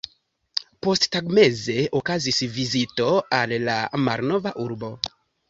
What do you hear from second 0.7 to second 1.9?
Posttagmeze